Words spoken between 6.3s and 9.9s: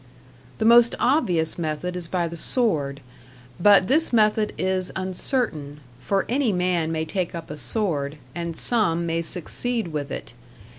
man may take up a sword, and some may succeed